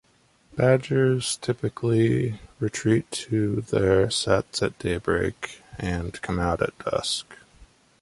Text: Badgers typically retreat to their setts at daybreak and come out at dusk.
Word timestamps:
Badgers 0.55 1.37
typically 1.37 2.39
retreat 2.59 3.11
to 3.11 3.61
their 3.61 4.09
setts 4.09 4.63
at 4.63 4.79
daybreak 4.79 5.61
and 5.77 6.19
come 6.23 6.39
out 6.39 6.59
at 6.63 6.75
dusk. 6.79 7.37